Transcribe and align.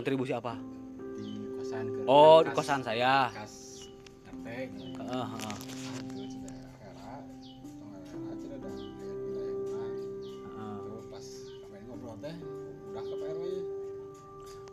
kontribusi 0.00 0.32
apa? 0.32 0.56
Di 1.20 1.28
kosan 1.60 1.84
ke 1.92 2.00
oh 2.08 2.40
di 2.40 2.50
kas- 2.50 2.56
kosan 2.56 2.80
saya. 2.80 3.28
kas 3.36 3.52
RT 4.32 4.48
ya. 4.48 5.52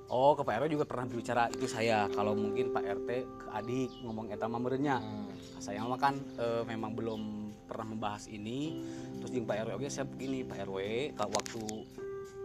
oh 0.08 0.32
ke 0.34 0.42
Pak 0.42 0.54
RW 0.64 0.68
juga 0.72 0.86
pernah 0.88 1.06
berbicara 1.06 1.52
itu 1.52 1.68
saya. 1.68 2.08
Kalau 2.12 2.34
mungkin 2.34 2.72
Pak 2.72 2.84
RT 2.84 3.10
ke 3.28 3.46
adik 3.52 3.92
ngomong 4.04 4.32
eta 4.32 4.48
mamernya 4.48 5.00
Nah, 5.04 5.28
saya 5.60 5.84
mah 5.84 6.00
kan 6.00 6.16
eh, 6.40 6.64
memang 6.64 6.96
belum 6.96 7.22
pernah 7.68 7.92
membahas 7.92 8.32
ini. 8.32 8.80
Terus 9.20 9.32
di 9.36 9.40
Pak 9.44 9.68
RW 9.68 9.72
oke 9.84 9.88
saya 9.92 10.08
begini 10.08 10.48
Pak 10.48 10.64
RW 10.68 10.78
kalau 11.20 11.32
waktu 11.36 11.62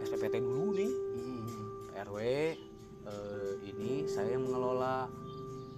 SPPT 0.03 0.43
dulu 0.43 0.75
nih. 0.75 0.91
Mm, 0.91 1.63
Pak 1.87 1.97
RW 2.11 2.17
eh, 3.07 3.53
ini 3.67 4.05
saya 4.07 4.35
yang 4.35 4.47
mengelola. 4.49 5.07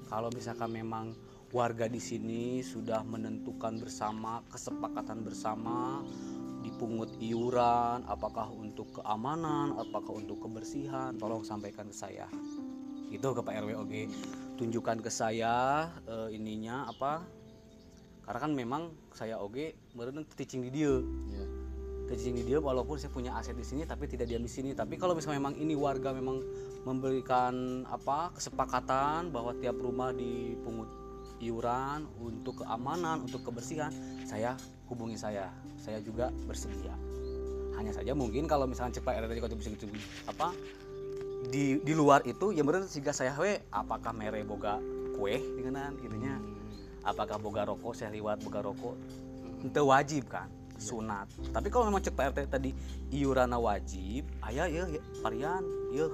Kalau 0.05 0.29
misalkan 0.33 0.69
memang 0.69 1.17
warga 1.55 1.87
di 1.87 2.03
sini 2.03 2.59
sudah 2.59 3.01
menentukan 3.07 3.79
bersama 3.79 4.43
kesepakatan 4.51 5.23
bersama 5.23 6.03
dipungut 6.65 7.13
iuran 7.21 8.01
apakah 8.09 8.49
untuk 8.49 8.89
keamanan 8.99 9.77
apakah 9.77 10.17
untuk 10.17 10.41
kebersihan 10.41 11.13
tolong 11.15 11.45
sampaikan 11.45 11.87
ke 11.87 11.95
saya. 11.95 12.25
Itu 13.13 13.31
ke 13.31 13.41
Pak 13.45 13.53
RW 13.63 13.71
oke. 13.77 14.01
Tunjukkan 14.57 14.97
ke 14.99 15.11
saya 15.13 15.87
eh, 16.09 16.29
ininya 16.33 16.89
apa. 16.89 17.21
Karena 18.25 18.39
kan 18.41 18.51
memang 18.57 18.89
saya 19.13 19.37
oge 19.37 19.77
meureun 19.93 20.25
teaching 20.33 20.65
di 20.65 20.73
dia. 20.73 20.97
Ya. 21.29 21.45
teaching 22.05 22.37
di 22.37 22.45
dia 22.45 22.61
walaupun 22.61 23.01
saya 23.01 23.09
punya 23.09 23.33
aset 23.33 23.57
di 23.57 23.65
sini 23.65 23.81
tapi 23.81 24.05
tidak 24.05 24.29
diam 24.29 24.41
di 24.41 24.49
sini. 24.49 24.73
Tapi 24.73 24.97
kalau 24.97 25.13
misalnya 25.13 25.41
memang 25.41 25.57
ini 25.57 25.73
warga 25.77 26.13
memang 26.13 26.41
memberikan 26.85 27.83
apa 27.89 28.29
kesepakatan 28.37 29.33
bahwa 29.33 29.57
tiap 29.57 29.75
rumah 29.81 30.13
dipungut 30.13 30.87
iuran 31.41 32.05
untuk 32.21 32.63
keamanan 32.63 33.25
untuk 33.25 33.41
kebersihan 33.43 33.91
saya 34.23 34.53
hubungi 34.87 35.17
saya. 35.17 35.49
Saya 35.81 35.99
juga 35.99 36.29
bersedia. 36.45 36.93
Hanya 37.75 37.91
saja 37.91 38.15
mungkin 38.15 38.47
kalau 38.47 38.69
misalnya 38.69 39.01
cepat 39.01 39.19
ada 39.19 39.27
tadi 39.27 39.43
kontribusi 39.43 39.73
kontribusi 39.75 40.07
apa 40.29 40.55
di 41.51 41.77
di 41.83 41.93
luar 41.93 42.23
itu 42.25 42.55
ya 42.55 42.63
bener 42.63 42.87
jika 42.87 43.11
saya 43.11 43.35
we 43.35 43.59
apakah 43.73 44.15
mere 44.15 44.45
boga 44.45 44.79
kue? 45.17 45.41
Dengan 45.59 45.97
itunya 45.99 46.39
apakah 47.03 47.41
boga 47.41 47.67
rokok? 47.67 47.93
Saya 47.97 48.13
liwat 48.13 48.45
boga 48.45 48.63
rokok? 48.63 48.95
Itu 49.65 49.81
wajib 49.89 50.29
kan? 50.29 50.47
Sunat. 50.75 51.31
Tapi 51.55 51.71
kalau 51.71 51.87
memang 51.87 52.03
cek 52.03 52.15
Pak 52.15 52.35
RT 52.35 52.39
tadi 52.51 52.69
iuranna 53.15 53.55
wajib 53.55 54.27
ayah 54.43 54.67
ya 54.67 54.83
ya, 54.91 55.01
varian 55.23 55.63
ya 55.95 56.07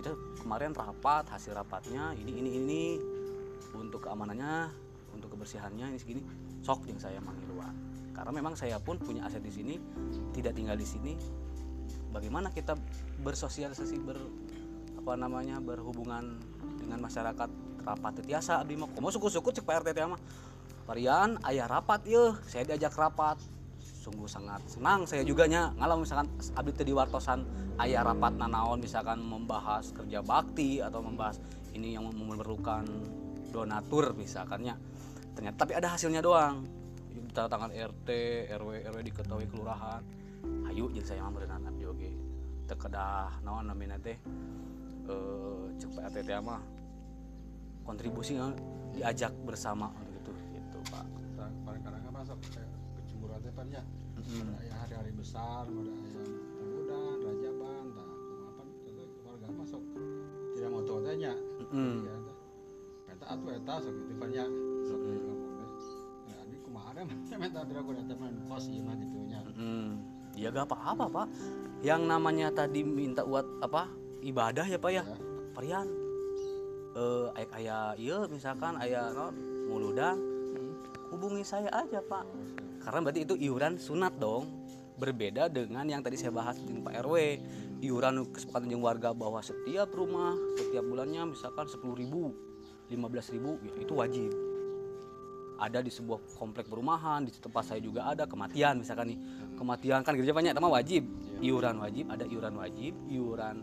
kita 0.00 0.16
kemarin 0.40 0.72
rapat 0.72 1.28
hasil 1.28 1.52
rapatnya 1.52 2.16
ini 2.16 2.32
ini 2.40 2.50
ini. 2.56 2.84
Untuk 3.76 4.08
keamanannya 4.08 4.72
untuk 5.12 5.36
kebersihannya 5.36 5.92
ini 5.92 5.98
segini. 6.00 6.24
Sok 6.64 6.88
yang 6.88 6.96
saya 6.96 7.20
manggiluan 7.20 7.90
karena 8.20 8.36
memang 8.36 8.52
saya 8.52 8.76
pun 8.76 9.00
punya 9.00 9.24
aset 9.24 9.40
di 9.40 9.48
sini 9.48 9.80
tidak 10.36 10.56
tinggal 10.56 10.76
di 10.76 10.84
sini. 10.84 11.14
Bagaimana 12.10 12.50
kita 12.50 12.74
bersosialisasi 13.22 13.96
ber 14.02 14.18
apa 15.00 15.16
namanya 15.16 15.56
berhubungan 15.62 16.40
dengan 16.80 17.00
masyarakat? 17.00 17.48
Rapat 17.80 18.20
tiasa 18.28 18.60
abdi 18.60 18.76
komo 18.76 19.08
suku-suku 19.08 19.56
cek 19.56 19.64
Pak 19.64 19.80
RT 19.80 19.96
teh 19.96 20.04
mah? 20.04 20.20
Varian 20.84 21.40
ayah 21.48 21.64
rapat 21.64 22.04
ya 22.04 22.36
saya 22.44 22.68
diajak 22.68 22.92
rapat 22.92 23.40
sungguh 24.00 24.24
sangat 24.24 24.64
senang 24.64 25.04
saya 25.04 25.20
juga 25.28 25.44
nya 25.44 25.76
ngalah 25.76 26.00
misalkan 26.00 26.32
abdi 26.56 26.72
teu 26.72 26.88
di 26.88 26.94
wartosan 26.96 27.44
ayah 27.84 28.00
rapat 28.00 28.32
nanaon 28.32 28.80
misalkan 28.80 29.20
membahas 29.20 29.92
kerja 29.92 30.24
bakti 30.24 30.80
atau 30.80 31.04
membahas 31.04 31.36
ini 31.76 31.94
yang 32.00 32.08
memerlukan 32.08 32.88
donatur 33.52 34.16
misalkannya. 34.16 34.74
Ternyata 35.36 35.56
tapi 35.66 35.72
ada 35.76 35.92
hasilnya 35.92 36.24
doang. 36.24 36.64
Tanda 37.30 37.46
tangan 37.46 37.70
RT 37.70 38.08
RW 38.58 38.70
RW 38.90 38.98
diketahui 39.06 39.46
kelurahan. 39.46 40.02
Ayo 40.66 40.90
jeung 40.90 41.06
saya 41.06 41.22
mah 41.22 41.30
berenang 41.36 41.62
abdi 41.68 41.84
oge. 41.86 42.12
Teu 42.66 42.74
kedah 42.74 43.38
naon 43.44 43.68
namina 43.68 44.00
teh? 44.00 44.18
Eh 45.06 45.66
cek 45.78 46.10
teh 46.10 46.22
mah 46.42 46.62
kontribusi 47.86 48.38
yang 48.38 48.54
diajak 48.96 49.30
bersama 49.46 49.92
untuk 49.94 50.34
itu 50.34 50.58
gitu 50.58 50.78
Pak. 50.90 51.06
Kan 51.38 51.52
masuk 52.10 52.36
teh 53.40 53.52
pan 53.52 53.66
ya. 53.72 53.82
Mm-mm. 54.20 54.52
Ada 54.60 54.76
hari-hari 54.84 55.12
besar, 55.16 55.64
ada 55.64 55.80
ayam 55.80 56.28
kemudian, 56.60 57.16
rajaban, 57.24 57.84
tah 57.96 58.08
apa 58.52 58.62
keluarga 59.24 59.48
masuk 59.56 59.82
tidak 60.52 60.68
mau 60.76 60.82
tahu 60.84 61.00
tanya. 61.00 61.32
Ya, 61.72 62.16
tah. 62.20 62.36
Kata 63.08 63.24
atuh 63.32 63.50
eta 63.56 63.74
sok 63.80 63.94
gitu 63.96 64.12
pan 64.20 64.30
ya. 64.30 64.46
Sok 64.84 65.00
ngomong 65.00 65.38
teh. 65.56 65.68
Ya 66.28 66.38
ini 66.44 66.56
kumaha 66.60 66.88
ada 66.92 67.02
minta 67.40 67.60
tidak 67.64 67.82
kudu 67.88 68.02
teman 68.04 68.32
kos 68.44 68.64
ieu 68.68 68.84
mah 68.84 68.94
gitu 69.00 69.18
nya. 69.24 69.40
Mm, 69.56 69.90
ya 70.36 70.48
gak 70.52 70.68
apa-apa 70.68 71.04
pak. 71.08 71.26
Yang 71.80 72.02
namanya 72.04 72.48
tadi 72.52 72.84
minta 72.84 73.24
buat 73.24 73.48
apa 73.64 73.88
ibadah 74.20 74.68
ya 74.68 74.76
pak 74.76 74.92
ya. 74.92 75.02
Ya. 75.04 75.16
Varian. 75.56 75.88
Eh 76.90 77.26
ayah 77.38 77.50
ayah 77.56 77.86
iya 77.96 78.18
misalkan 78.26 78.74
ayah 78.82 79.14
non 79.14 79.32
muludan 79.70 80.18
hubungi 81.08 81.42
saya 81.46 81.70
aja 81.72 82.04
pak. 82.04 82.26
Karena 82.90 83.06
berarti 83.06 83.22
itu 83.22 83.38
iuran 83.38 83.78
sunat 83.78 84.18
dong. 84.18 84.50
Berbeda 84.98 85.46
dengan 85.46 85.86
yang 85.86 86.02
tadi 86.02 86.18
saya 86.18 86.34
bahas 86.34 86.58
di 86.58 86.74
Pak 86.74 87.06
RW. 87.06 87.14
Iuran 87.86 88.26
kesepakatan 88.34 88.66
dengan 88.66 88.82
warga 88.82 89.14
bahwa 89.14 89.38
setiap 89.38 89.94
rumah 89.94 90.34
setiap 90.58 90.82
bulannya 90.82 91.30
misalkan 91.30 91.70
10.000 91.70 91.86
ribu, 91.94 92.34
15 92.90 93.34
ribu, 93.38 93.62
ya 93.62 93.72
itu 93.78 93.94
wajib. 93.94 94.34
Ada 95.62 95.86
di 95.86 95.94
sebuah 95.94 96.34
komplek 96.34 96.66
perumahan, 96.66 97.22
di 97.22 97.30
tempat 97.30 97.62
saya 97.62 97.78
juga 97.78 98.10
ada 98.10 98.26
kematian 98.26 98.82
misalkan 98.82 99.14
nih. 99.14 99.18
Kematian 99.54 100.02
kan 100.02 100.18
gereja 100.18 100.34
banyak, 100.34 100.50
tema 100.50 100.66
wajib. 100.66 101.06
Iuran 101.38 101.78
wajib, 101.78 102.10
ada 102.10 102.26
iuran 102.26 102.58
wajib, 102.58 102.92
iuran 103.06 103.56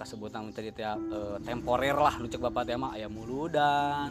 kasebutan 0.00 0.48
tadi 0.56 0.72
teh 0.72 0.88
eh, 0.88 1.36
temporer 1.44 1.94
lah 1.94 2.16
lu 2.16 2.26
cek 2.26 2.42
bapak 2.42 2.64
teh 2.66 2.74
mah 2.80 2.96
aya 2.96 3.06
muludan 3.06 4.10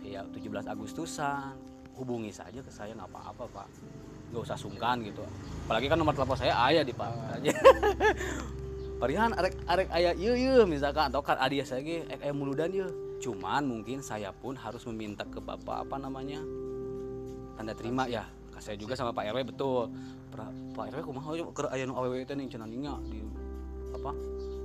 ya 0.00 0.24
17 0.24 0.64
Agustusan 0.64 1.69
hubungi 2.00 2.32
saja 2.32 2.64
ke 2.64 2.72
saya 2.72 2.96
nggak 2.96 3.12
apa-apa 3.12 3.44
pak. 3.52 3.68
Nggak 4.32 4.42
usah 4.48 4.56
sungkan 4.56 5.04
gitu. 5.04 5.20
Apalagi 5.68 5.86
kan 5.92 6.00
nomor 6.00 6.16
telepon 6.16 6.40
saya 6.40 6.56
ayah 6.72 6.80
di 6.80 6.96
pak. 6.96 7.12
Aja. 7.36 7.52
Parihan 9.00 9.32
arek 9.36 9.54
arek 9.68 9.88
ayah 9.92 10.12
iya 10.16 10.32
iya 10.36 10.64
misalkan. 10.64 11.12
Atau 11.12 11.20
kan 11.20 11.36
adia 11.36 11.68
saya 11.68 11.84
ge 11.84 12.08
ek 12.08 12.24
aya 12.24 12.32
muludan 12.32 12.72
iya. 12.72 12.88
Cuman 13.20 13.68
mungkin 13.68 14.00
saya 14.00 14.32
pun 14.32 14.56
harus 14.56 14.80
meminta 14.88 15.28
ke 15.28 15.44
bapak 15.44 15.84
apa 15.84 15.96
namanya 16.00 16.40
tanda 17.60 17.76
terima 17.76 18.08
ya. 18.08 18.24
Ke 18.48 18.64
saya 18.64 18.80
juga 18.80 18.96
sama 18.96 19.12
Pak 19.12 19.36
RW 19.36 19.52
betul. 19.52 19.92
Pra- 20.32 20.56
Pak 20.72 20.96
RW 20.96 21.04
kumaha 21.04 21.36
we 21.36 21.44
keur 21.52 21.68
aya 21.68 21.84
nu 21.84 21.92
awewe 22.00 22.24
teh 22.24 22.32
ning 22.32 22.48
cenah 22.48 22.64
nya 22.64 22.96
di 23.04 23.20
apa 23.92 24.16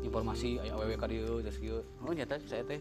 informasi 0.05 0.61
aya 0.61 0.77
awewe 0.77 0.95
ka 0.95 1.09
dieu 1.09 1.41
geus 1.41 1.57
kieu 1.57 1.81
oh 2.05 2.13
nyata 2.13 2.37
saya 2.45 2.61
teh 2.63 2.77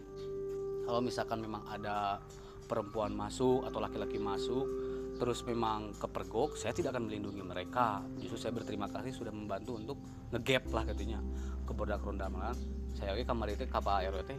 kalau 0.85 1.01
misalkan 1.01 1.41
memang 1.41 1.65
ada 1.65 2.21
perempuan 2.65 3.13
masuk 3.13 3.69
atau 3.69 3.79
laki-laki 3.79 4.19
masuk 4.19 4.67
terus 5.15 5.47
memang 5.47 5.95
kepergok 5.95 6.59
saya 6.59 6.75
tidak 6.75 6.99
akan 6.99 7.07
melindungi 7.07 7.45
mereka. 7.47 8.03
Justru 8.19 8.35
saya 8.41 8.53
berterima 8.57 8.91
kasih 8.91 9.15
sudah 9.15 9.31
membantu 9.31 9.79
untuk 9.79 9.99
ngegap 10.35 10.67
lah 10.75 10.83
katanya 10.83 11.23
ke 11.65 11.73
bodak 11.73 12.03
rondaman 12.03 12.53
saya 12.95 13.15
oke 13.15 13.27
kamar 13.27 13.51
itu 13.51 13.67
kapa 13.67 14.07
RW 14.07 14.23
teh 14.23 14.39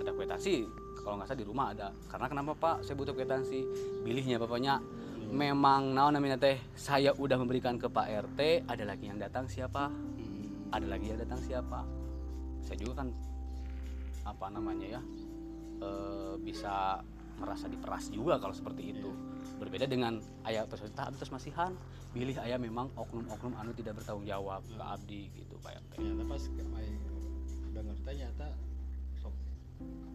ada 0.00 0.12
kwitansi 0.12 0.68
kalau 1.00 1.16
nggak 1.16 1.28
salah 1.32 1.40
di 1.40 1.46
rumah 1.48 1.66
ada. 1.72 1.88
Karena 2.12 2.26
kenapa 2.28 2.52
pak? 2.52 2.76
Saya 2.84 2.94
butuh 2.96 3.16
kwitansi. 3.16 3.64
Pilihnya 4.04 4.36
bapaknya. 4.36 4.80
Memang 5.30 5.96
naon 5.96 6.12
namanya 6.12 6.36
teh? 6.36 6.60
Saya 6.76 7.16
udah 7.16 7.38
memberikan 7.40 7.78
ke 7.78 7.86
Pak 7.86 8.06
RT 8.34 8.66
ada 8.66 8.84
lagi 8.84 9.08
yang 9.08 9.16
datang 9.16 9.46
siapa? 9.46 9.88
Ada 10.74 10.86
lagi 10.90 11.06
yang 11.08 11.18
datang 11.22 11.40
siapa? 11.40 11.86
Saya 12.60 12.76
juga 12.82 13.04
kan 13.04 13.08
apa 14.26 14.46
namanya 14.52 14.98
ya 14.98 15.00
eh, 15.80 16.34
bisa 16.44 17.00
merasa 17.40 17.66
diperas 17.66 18.12
juga 18.12 18.36
kalau 18.36 18.52
seperti 18.52 18.92
itu. 18.92 19.10
Berbeda 19.56 19.88
dengan 19.88 20.20
ayah 20.48 20.64
peserta 20.68 21.08
atas 21.08 21.28
masihan 21.32 21.72
pilih 22.12 22.36
ayah 22.44 22.56
memang 22.56 22.88
oknum-oknum 22.96 23.56
anu 23.60 23.72
tidak 23.76 24.00
bertanggung 24.00 24.24
jawab 24.28 24.64
ke 24.64 24.82
abdi 24.82 25.30
gitu 25.36 25.54
Pak 25.60 25.78
RT 25.78 25.92
Ternyata 26.00 26.24
pas 26.26 26.42
udah 27.70 27.82
ngerti 27.86 28.02
ternyata 28.02 28.46
sok 29.20 29.34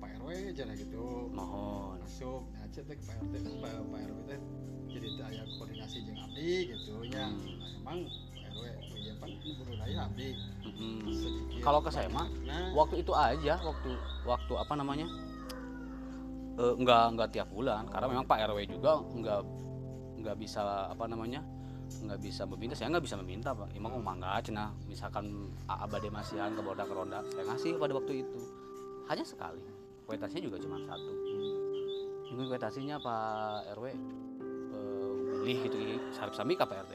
Pak 0.01 0.09
RW 0.19 0.29
aja 0.53 0.63
lah 0.65 0.75
gitu. 0.75 1.29
mohon. 1.31 1.97
Masuk 2.01 2.41
nah 2.51 2.65
cek 2.73 2.83
teh 2.89 2.97
Pak 2.99 3.15
RT 3.21 3.33
Pak, 3.61 3.73
Pak 3.89 3.99
RW 4.01 4.19
teh 4.27 4.39
jadi 4.91 5.07
teh 5.13 5.23
aya 5.23 5.43
koordinasi 5.61 5.97
jeung 6.03 6.19
abdi 6.19 6.51
gitu 6.73 6.93
ya. 7.05 7.29
Nah, 7.29 7.69
emang 7.79 7.97
Pak 8.33 8.49
RW 8.49 8.63
oh 8.65 8.97
iya 9.85 10.01
abdi. 10.09 10.27
Sedikit 11.13 11.61
Kalau 11.61 11.79
ke 11.85 11.89
saya 11.93 12.09
mah, 12.09 12.27
waktu 12.73 13.05
itu 13.05 13.13
aja 13.13 13.61
waktu 13.61 13.91
waktu 14.25 14.53
apa 14.57 14.73
namanya 14.73 15.05
Eh, 16.55 16.73
nggak 16.79 17.03
nggak 17.19 17.29
tiap 17.35 17.47
bulan. 17.51 17.83
Karena 17.91 18.07
memang 18.07 18.23
Pak 18.23 18.39
RW 18.47 18.59
juga 18.63 19.03
nggak 19.03 19.41
nggak 20.23 20.35
bisa 20.39 20.87
apa 20.87 21.03
namanya 21.05 21.43
nggak 21.85 22.19
bisa 22.23 22.47
meminta. 22.47 22.73
Saya 22.73 22.95
nggak 22.95 23.05
bisa 23.05 23.19
meminta 23.19 23.51
pak. 23.51 23.69
Emang 23.75 23.99
oh 23.99 24.03
mangga 24.03 24.39
cina 24.41 24.71
misalkan 24.87 25.51
A- 25.67 25.85
abade 25.85 26.09
masihan 26.09 26.49
ke 26.55 26.61
bodak 26.63 26.89
ronda 26.89 27.21
saya 27.35 27.45
ngasih 27.51 27.77
pada 27.77 27.93
waktu 27.93 28.23
itu. 28.23 28.41
Hanya 29.11 29.21
sekali. 29.27 29.61
Kuitansinya 30.07 30.43
juga 30.47 30.57
cuma 30.63 30.79
satu. 30.81 31.11
Mungkin 32.31 32.45
kuitansinya 32.49 32.95
pak 33.03 33.75
rw 33.77 33.85
eh, 33.85 33.95
milih 35.43 35.57
gitu. 35.69 35.77
Sarip 36.15 36.33
sami 36.33 36.55
rt 36.55 36.93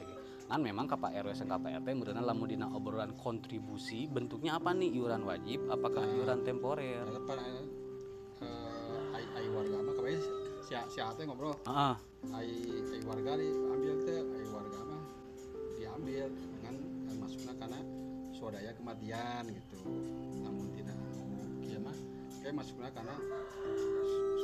kan 0.51 0.59
memang 0.59 0.83
ke 0.83 0.99
pak 0.99 1.15
rw 1.23 1.31
pak 1.31 1.71
rt 1.79 1.87
kemudian 1.87 2.19
lamun 2.19 2.51
dina 2.51 2.67
obrolan 2.67 3.13
kontribusi 3.15 4.09
bentuknya 4.09 4.59
apa 4.59 4.73
nih? 4.75 4.91
Iuran 4.91 5.23
wajib 5.23 5.69
apakah 5.71 6.03
iuran 6.03 6.43
temporer 6.43 7.07
si 10.71 10.79
si 10.87 10.99
ate 11.03 11.27
ngobrol 11.27 11.51
ah 11.67 11.99
ai 12.31 12.47
ai 12.79 13.01
warga 13.03 13.35
diambil 13.35 13.95
teh 14.07 14.23
ai 14.23 14.45
warga 14.55 14.79
mah 14.87 15.03
diambil 15.75 16.31
dengan 16.31 16.75
kan 16.79 17.15
masuknya 17.19 17.53
karena 17.59 17.79
swadaya 18.31 18.71
kematian 18.79 19.51
gitu. 19.51 19.77
Namun 20.39 20.71
tidak 20.71 20.95
kieu 21.59 21.75
mah. 21.83 21.97
Kayak 22.39 22.55
masuknya 22.55 22.87
karena 22.95 23.15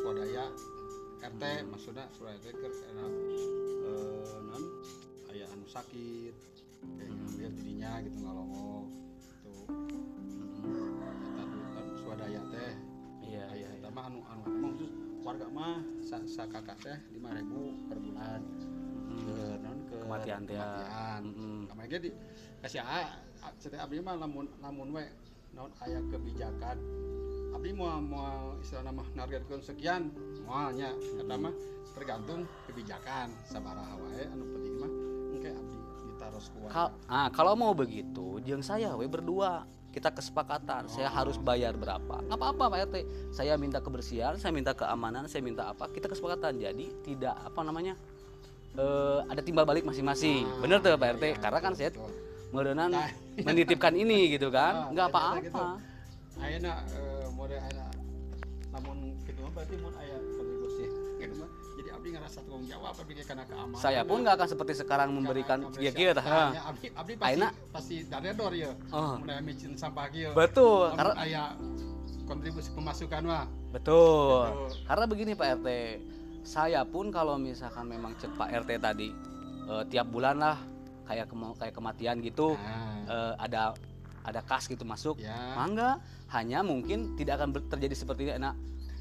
swadaya 0.03 0.43
RT 1.23 1.43
maksudnya 1.71 2.05
swadaya 2.11 2.39
keur 2.43 2.73
karena 2.75 3.05
eh, 3.87 4.39
non 4.51 4.63
aya 5.31 5.47
anu 5.55 5.63
sakit 5.63 6.35
kayak 6.99 7.07
ngambil 7.07 7.49
dirinya 7.55 8.03
gitu 8.03 8.17
ngalongok 8.19 8.85
gitu. 8.91 9.51
Eta 11.23 11.43
duit 11.47 11.67
kan 11.71 11.85
swadaya 12.03 12.41
teh. 12.51 12.73
Iya 13.23 13.43
iya 13.55 13.67
Aya 13.71 13.79
eta 13.79 13.89
mah 13.95 14.11
anu 14.11 14.19
anu 14.27 14.43
emang 14.51 14.75
khusus 14.75 14.96
warga 15.27 15.47
mah 15.51 15.83
sa, 15.99 16.23
sa 16.23 16.47
kakak 16.47 16.79
teh 16.79 16.97
5000 17.11 17.91
per 17.91 17.97
bulan. 17.99 18.41
Ke 19.17 19.35
non 19.59 19.77
ke 19.83 19.95
Kematian 20.07 20.41
teh, 20.47 20.55
ya. 20.55 20.63
kematian. 20.63 21.21
Mm-mm. 21.27 21.59
Kamana 21.67 21.87
ge 21.91 21.97
di 21.99 22.09
kasih 22.63 22.79
a 22.79 23.19
setiap 23.59 23.91
abdi 23.91 23.99
mah 23.99 24.15
lamun 24.15 24.47
lamun 24.63 24.95
we 24.95 25.03
non 25.51 25.67
aya 25.83 25.99
kebijakan. 26.07 26.79
Abdi 27.51 27.75
mau 27.75 27.99
mau 27.99 28.55
istilahna 28.63 28.95
mah 28.95 29.07
nargetkeun 29.19 29.59
sekian 29.59 30.15
moal 30.47 30.71
nya 30.71 30.95
eta 30.95 31.35
mah 31.35 31.51
tergantung 31.91 32.47
kebijakan. 32.71 33.27
Sabaraha 33.51 33.99
wae 33.99 34.23
anu 34.31 34.47
penting 34.55 34.75
mah 34.79 34.91
engke 35.35 35.49
abdi 35.51 35.77
ditaros 36.07 36.47
ku 36.55 36.57
Kal- 36.71 36.95
ah, 37.11 37.27
kalau 37.35 37.51
mau 37.59 37.75
begitu, 37.75 38.39
jeung 38.47 38.63
saya 38.63 38.95
we 38.95 39.11
berdua 39.11 39.67
kita 39.89 40.13
kesepakatan 40.13 40.85
saya 40.87 41.09
harus 41.09 41.35
bayar 41.37 41.73
berapa. 41.73 42.21
Nggak 42.21 42.37
apa-apa 42.37 42.63
pak 42.69 42.79
rt 42.87 42.95
saya 43.33 43.57
minta 43.57 43.81
kebersihan 43.81 44.37
saya 44.37 44.53
minta 44.53 44.71
keamanan 44.71 45.25
saya 45.25 45.41
minta 45.41 45.71
apa 45.71 45.89
kita 45.89 46.05
kesepakatan. 46.07 46.57
Jadi 46.57 46.85
tidak 47.01 47.33
apa 47.33 47.59
namanya 47.61 47.97
eh, 48.73 49.19
ada 49.25 49.41
timbal 49.41 49.65
balik 49.65 49.83
masing-masing. 49.83 50.45
Ah, 50.45 50.61
bener 50.61 50.77
tuh 50.79 50.93
pak 50.93 51.09
rt 51.17 51.23
iya, 51.25 51.35
karena 51.35 51.59
kan 51.59 51.73
saya 51.73 51.89
betul. 51.89 52.11
merenan 52.47 52.89
Nah, 52.89 53.09
menitipkan 53.41 53.93
ini 53.93 54.31
gitu 54.31 54.47
Ah, 54.49 54.53
kan 54.53 54.73
nggak 54.93 55.07
ternyata 55.09 55.17
apa-apa. 55.17 55.45
gitu. 55.45 55.63
Ayeuna 56.37 56.73
eh, 56.87 57.25
mode 57.33 57.55
ayeuna 57.57 57.85
namun 58.69 58.97
gitu 59.25 59.41
berarti 59.49 59.75
mun 59.81 59.93
aya 59.97 60.17
gitu 61.27 61.45
jadi 61.77 61.89
abdi 61.93 62.07
ngerasa 62.09 62.37
tanggung 62.39 62.65
jawab 62.65 62.93
abdi 62.93 63.13
kana 63.21 63.43
keamanan 63.43 63.77
saya 63.77 64.01
pun 64.01 64.17
nggak 64.19 64.35
akan 64.35 64.47
seperti 64.49 64.73
sekarang 64.75 65.09
memberikan 65.11 65.57
ya 65.75 65.91
gitu 65.91 66.11
tah 66.11 66.25
abdi 66.65 66.87
abdi 66.89 67.13
pasti 67.15 67.27
Ayeuna. 67.29 67.49
pasti 67.69 67.95
daredor 68.05 68.51
ya 68.51 68.71
Oh. 68.89 69.15
mun 69.15 69.27
aya 69.27 69.41
micin 69.41 69.71
sampah 69.73 70.07
kieu 70.07 70.31
betul 70.31 70.89
karena 70.91 71.13
aya 71.17 71.43
kontribusi 72.23 72.69
pemasukan 72.71 73.23
mah 73.23 73.45
Betul. 73.67 74.47
Betul. 74.47 74.87
Karena 74.87 75.05
begini 75.05 75.31
Pak 75.33 75.59
RT, 75.59 75.67
saya 76.41 76.81
pun 76.81 77.11
kalau 77.11 77.35
misalkan 77.37 77.83
memang 77.85 78.15
cek 78.15 78.31
Pak 78.33 78.49
RT 78.63 78.71
tadi 78.79 79.11
eh, 79.67 79.83
tiap 79.85 80.07
bulan 80.07 80.35
lah 80.35 80.55
kayak 81.03 81.27
kema- 81.27 81.51
kayak 81.53 81.73
kematian 81.73 82.15
gitu 82.19 82.55
nah 82.55 83.03
eh, 83.05 83.33
ada 83.37 83.75
ada 84.23 84.39
kas 84.41 84.65
gitu 84.65 84.83
masuk. 84.83 85.19
ya 85.19 85.35
Mangga, 85.53 85.99
hanya 86.29 86.59
mungkin 86.61 87.15
tidak 87.15 87.39
akan 87.39 87.55
terjadi 87.65 87.95
seperti 87.97 88.21
ini 88.25 88.33
enak. 88.37 88.55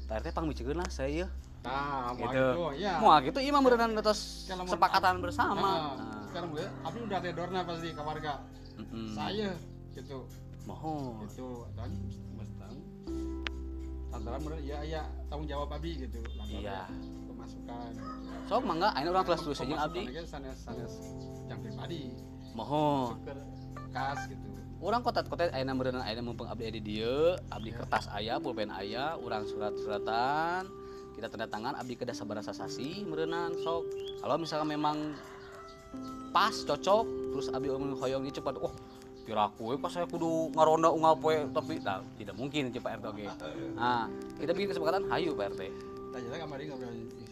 Pak 0.07 0.15
RT 0.17 0.27
pangmicikeun 0.31 0.77
lah 0.77 0.87
saya 0.87 1.23
ya. 1.23 1.27
nah 1.59 2.15
Gitu. 2.15 2.31
gitu 2.31 2.63
ya 2.75 2.95
Mau 2.97 3.11
gitu 3.19 3.39
imam 3.39 3.59
berenang 3.59 3.91
atas 3.93 4.47
kesepakatan 4.47 5.19
bersama. 5.19 5.59
Nah, 5.59 5.99
Nah, 5.99 6.23
sekarang 6.25 6.49
gue 6.49 6.65
abdi 6.81 6.99
udah 7.01 7.19
daredorna 7.19 7.59
pasti 7.61 7.89
ke 7.91 8.01
warga 8.01 8.33
mm-mm. 8.77 9.07
saya 9.11 9.51
gitu 9.91 10.23
Mohon. 10.63 11.25
itu 11.25 11.47
dan 11.73 11.91
mustang 12.33 12.75
antara 14.09 14.37
mereka 14.37 14.61
ya 14.61 14.79
ya 14.81 15.01
tanggung 15.27 15.45
jawab 15.45 15.67
abdi 15.71 15.91
gitu 15.99 16.19
Lantaran 16.31 16.55
Iya. 16.57 16.79
ya, 16.79 16.81
pemasukan 17.25 17.91
Sok 18.45 18.63
mangga 18.63 18.87
ayeuna 18.93 19.11
orang 19.13 19.25
kelas 19.25 19.41
2 19.41 19.51
saja 19.53 19.67
Pemasukan 19.67 19.87
abdi. 19.89 20.01
sanes 20.25 20.57
sanes 20.57 20.93
yang 21.45 21.59
pribadi 21.59 22.01
Mohon. 22.53 23.19
ke 23.21 23.33
kas 23.89 24.19
gitu 24.25 24.46
orang 24.81 25.01
kotat-kotat 25.01 25.53
ayeuna 25.53 25.73
meureun 25.73 26.01
ayeuna 26.01 26.21
mumpung 26.21 26.47
abdi 26.49 26.69
aya 26.69 26.73
di 26.77 26.81
dieu 26.81 27.33
abdi 27.49 27.73
kertas 27.73 28.05
aya 28.13 28.37
pulpen 28.37 28.69
aya 28.69 29.17
urang 29.17 29.45
surat-suratan 29.49 30.69
kita 31.17 31.33
tanda 31.33 31.49
tangan 31.49 31.73
abdi 31.73 31.97
kedah 31.97 32.13
sabaraha 32.13 32.53
sasi 32.53 33.01
meureunnan 33.01 33.57
sok. 33.65 33.89
Kalau 34.21 34.37
misalkan 34.37 34.69
memang 34.69 35.17
pas 36.29 36.53
cocok 36.53 37.05
terus 37.33 37.49
abdi 37.49 37.73
omong 37.73 37.97
hoyong 37.97 38.29
ieu 38.29 38.33
cepat 38.33 38.53
oh 38.61 38.69
piraku 39.25 39.73
we 39.73 39.75
pas 39.81 39.91
saya 39.91 40.05
kudu 40.05 40.53
ngaronda 40.53 40.93
unggal 40.93 41.17
poe 41.19 41.35
tapi 41.51 41.81
nah, 41.83 41.99
tidak 42.15 42.35
mungkin 42.39 42.71
cek 42.71 42.79
Pak 42.79 43.03
RT 43.03 43.05
oge 43.11 43.27
nah 43.75 44.07
kita 44.39 44.55
bikin 44.55 44.71
kesepakatan 44.71 45.03
hayu 45.11 45.35
Pak 45.35 45.57
RT 45.57 45.61
tanya 46.15 46.27
lah 46.31 46.39
kemarin 46.47 46.65
ngobrol 46.71 46.95
di 46.95 47.25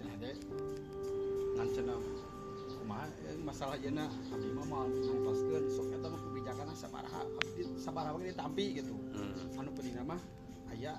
sana 1.72 1.96
kumaha 2.84 3.06
eh, 3.30 3.38
masalah 3.48 3.78
jeuna 3.80 4.12
abdi 4.12 4.48
mah 4.52 4.66
mau 4.68 4.84
ngongkoskeun 4.92 5.64
sok 5.72 5.88
eta 5.96 6.08
mah 6.12 6.35
sabaraha 6.76 7.22
abdi 7.24 7.62
sabaraha 7.78 8.16
ge 8.18 8.26
ditampi 8.30 8.66
gitu 8.76 8.96
Hmm. 9.16 9.58
anu 9.58 9.70
penting 9.72 9.96
mah 10.04 10.20
aya 10.70 10.94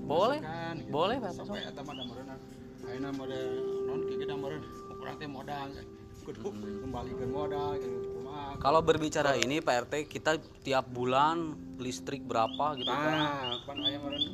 Boleh. 0.00 0.38
masukan, 0.40 0.74
gitu. 0.78 0.90
Boleh, 0.90 1.16
Pak. 1.18 1.30
sampai 1.34 1.60
eta 1.64 1.80
mah 1.82 1.94
da 1.94 2.04
meureun 2.04 2.28
ayeuna 2.80 3.10
mode 3.12 3.38
non 3.84 4.00
kieu 4.06 4.22
da 4.22 4.34
meureun 4.34 4.62
urang 4.94 5.16
teh 5.16 5.28
modal 5.28 5.68
kudu 6.22 6.48
kembalikan 6.80 7.28
modal 7.28 7.70
gitu 7.76 7.98
kalau 8.58 8.80
berbicara 8.80 9.34
ini 9.36 9.58
Pak 9.58 9.86
RT 9.86 9.94
kita 10.06 10.32
tiap 10.62 10.86
bulan 10.88 11.52
listrik 11.76 12.22
berapa 12.22 12.74
gitu 12.74 12.88
kan 12.88 13.12
nah 13.12 13.56
pan 13.62 13.78
aya 13.80 13.98
meureun 13.98 14.24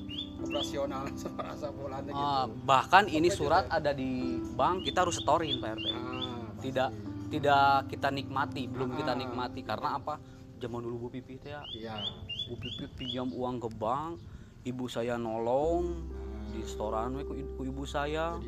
operasional 0.40 1.04
sabarasa 1.20 1.68
bulan 1.70 2.04
teh 2.04 2.12
gitu 2.12 2.20
Ah, 2.20 2.44
bahkan 2.46 3.04
ini 3.06 3.28
surat 3.28 3.64
ada 3.68 3.90
di 3.90 4.12
bank 4.52 4.84
kita 4.84 5.02
harus 5.02 5.16
setorin 5.16 5.56
Pak 5.56 5.70
RT. 5.72 5.86
Ah, 5.88 6.46
Tidak 6.60 6.90
pasti. 6.90 7.13
Tidak 7.34 7.64
kita 7.88 8.08
nikmati, 8.08 8.62
belum 8.64 8.94
kita 8.94 9.12
Ah. 9.12 9.18
nikmati 9.18 9.60
karena 9.60 9.98
apa? 9.98 10.14
Zaman 10.56 10.80
dulu 10.80 10.96
Bu 10.96 11.08
Pipi 11.10 11.34
teh 11.36 11.50
ya, 11.50 11.62
iya 11.68 11.98
Bu 12.46 12.54
Pipi 12.54 12.86
pinjam 12.88 13.28
uang 13.28 13.58
ke 13.58 13.68
bank, 13.72 14.22
ibu 14.62 14.86
saya 14.86 15.18
nolong 15.18 16.06
di 16.48 16.62
setoran 16.62 17.12
we 17.12 17.22
ku, 17.22 17.34
ku 17.52 17.62
ibu 17.64 17.82
saya 17.84 18.38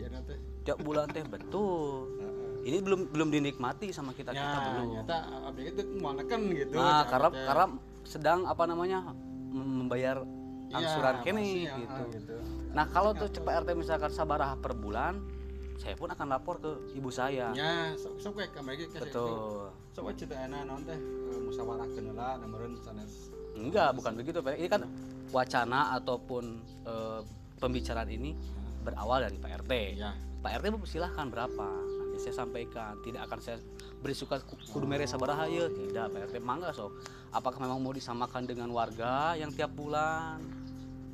tiap 0.63 0.79
bulan 0.81 1.07
teh 1.07 1.27
betul. 1.27 2.07
Ini 2.63 2.79
belum 2.81 3.11
belum 3.11 3.29
dinikmati 3.29 3.91
sama 3.91 4.11
kita 4.11 4.31
kita 4.31 4.39
ya 4.41 4.59
belum. 4.73 4.87
nyata 4.97 5.19
abdi 5.45 5.63
itu 5.69 5.83
mau 5.97 6.11
neken 6.11 6.41
gitu 6.51 6.75
Nah, 6.75 7.07
karena 7.07 7.29
teh. 7.29 7.45
karena 7.45 7.65
sedang 8.03 8.39
apa 8.43 8.63
namanya 8.65 8.99
mem- 9.49 9.83
membayar 9.83 10.23
Iya, 10.67 10.75
angsuran 10.77 11.15
kene 11.23 11.43
ya, 11.63 11.79
gitu. 11.79 12.03
gitu. 12.13 12.35
Nah 12.73 12.87
kalau 12.87 13.15
tuh 13.15 13.31
cepat 13.31 13.63
RT 13.63 13.71
misalkan 13.73 14.11
sabaraha 14.11 14.59
per 14.59 14.75
bulan, 14.75 15.23
saya 15.77 15.95
pun 15.95 16.09
akan 16.09 16.27
lapor 16.27 16.57
ke 16.59 16.71
ibu 16.93 17.09
saya. 17.09 17.53
ya 17.53 17.93
sok 17.95 18.17
sok 18.19 18.33
ge 18.41 18.47
kasih 18.51 18.89
itu. 18.89 18.99
Betul. 18.99 19.71
sok 19.93 20.13
cerita 20.17 20.37
enak 20.37 20.61
naon 20.65 20.83
teh 20.85 20.97
eh, 20.99 21.41
musyawarahkeun 21.41 22.05
heula 22.13 22.37
da 22.41 22.47
meureun 22.47 22.77
sanes 22.81 23.31
Enggak, 23.57 23.97
bukan 23.97 24.13
begitu 24.21 24.45
Pak. 24.45 24.61
Ini 24.61 24.69
kan 24.69 24.85
wacana 25.33 25.97
ataupun 25.97 26.45
eh, 26.85 27.21
pembicaraan 27.57 28.09
ini 28.09 28.37
berawal 28.85 29.25
dari 29.25 29.41
Pak 29.41 29.65
RT. 29.65 29.73
ya 29.97 30.13
Pak 30.45 30.63
RT 30.63 30.67
silahkan 30.87 31.27
berapa? 31.27 31.67
Nanti 31.99 32.21
saya 32.21 32.45
sampaikan. 32.45 33.01
Tidak 33.01 33.19
akan 33.19 33.39
saya 33.41 33.57
beri 33.99 34.13
suka 34.13 34.39
ku- 34.45 34.61
kudu 34.61 34.85
mere 34.85 35.09
sabaraha 35.09 35.49
ya. 35.49 35.67
Tidak 35.67 36.05
Pak 36.07 36.21
RT 36.31 36.37
mangga 36.39 36.71
sok. 36.71 36.93
Apakah 37.33 37.59
memang 37.65 37.81
mau 37.81 37.91
disamakan 37.91 38.45
dengan 38.45 38.69
warga 38.71 39.35
yang 39.35 39.51
tiap 39.51 39.73
bulan? 39.73 40.39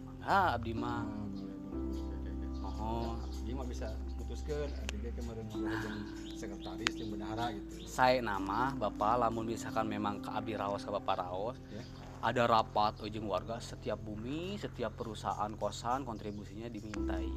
Mangga 0.04 0.58
abdi 0.58 0.74
mah. 0.74 1.06
Ah, 1.06 1.06
oke. 1.08 2.30
Mohon. 2.60 3.16
dia 3.42 3.54
mah 3.54 3.66
bisa 3.66 3.86
jeung 4.32 6.00
sekretaris 6.36 6.92
bendahara 6.96 7.52
gitu. 7.52 7.84
Saya 7.84 8.24
nama 8.24 8.72
Bapak 8.72 9.20
lamun 9.20 9.44
misalkan 9.44 9.84
memang 9.84 10.24
ke 10.24 10.30
Abdi 10.32 10.56
Raos 10.56 10.82
ke 10.82 10.90
Bapak 10.90 11.20
Raos 11.20 11.58
ya. 11.68 11.84
ada 12.22 12.46
rapat 12.46 13.02
ujung 13.02 13.26
warga 13.28 13.58
setiap 13.58 13.98
bumi 13.98 14.54
setiap 14.56 14.94
perusahaan 14.96 15.52
kosan 15.58 16.08
kontribusinya 16.08 16.70
dimintai. 16.72 17.28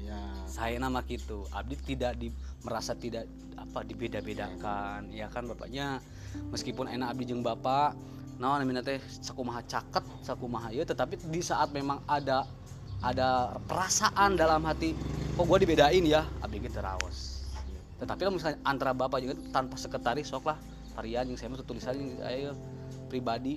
Iya 0.00 0.20
saya 0.48 0.80
nama 0.80 1.04
gitu. 1.04 1.44
Abdi 1.52 1.76
tidak 1.78 2.16
di, 2.16 2.32
merasa 2.64 2.96
tidak 2.96 3.28
apa 3.56 3.84
dibeda-bedakan. 3.84 5.12
Ya. 5.12 5.28
Kan 5.28 5.46
bapaknya 5.48 6.00
meskipun 6.48 6.88
enak 6.88 7.12
Abdi 7.12 7.24
jeung 7.28 7.44
Bapak 7.44 7.94
nah 8.40 8.58
namanya 8.58 8.82
teh 8.82 8.98
sakumaha 9.22 9.62
caket 9.62 10.02
sakumaha 10.24 10.74
ya 10.74 10.82
tetapi 10.82 11.14
di 11.30 11.38
saat 11.38 11.70
memang 11.70 12.02
ada 12.10 12.42
ada 13.02 13.58
perasaan 13.66 14.38
dalam 14.38 14.62
hati 14.62 14.94
kok 15.34 15.44
gue 15.44 15.58
dibedain 15.66 16.04
ya? 16.06 16.22
Abdi 16.40 16.62
gitu 16.62 16.78
raos. 16.78 17.50
Tetapi 17.98 18.20
kalau 18.26 18.34
misalnya 18.38 18.58
antara 18.66 18.94
bapak 18.94 19.18
juga 19.22 19.34
tanpa 19.50 19.74
sekretaris 19.78 20.30
sok 20.30 20.50
lah. 20.50 20.58
Varian 20.92 21.24
yang 21.24 21.38
saya 21.40 21.48
mau 21.48 21.58
tulisan 21.64 21.96
yang 21.96 22.20
saya 22.20 22.52
pribadi 23.08 23.56